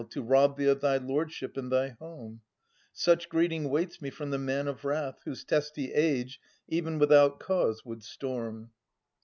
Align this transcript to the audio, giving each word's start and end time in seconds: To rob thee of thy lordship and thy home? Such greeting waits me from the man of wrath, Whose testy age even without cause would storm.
To 0.09 0.23
rob 0.23 0.57
thee 0.57 0.65
of 0.65 0.81
thy 0.81 0.97
lordship 0.97 1.57
and 1.57 1.71
thy 1.71 1.89
home? 1.89 2.41
Such 2.91 3.29
greeting 3.29 3.69
waits 3.69 4.01
me 4.01 4.09
from 4.09 4.31
the 4.31 4.39
man 4.39 4.67
of 4.67 4.83
wrath, 4.83 5.19
Whose 5.25 5.43
testy 5.43 5.93
age 5.93 6.39
even 6.67 6.97
without 6.97 7.39
cause 7.39 7.85
would 7.85 8.01
storm. 8.01 8.71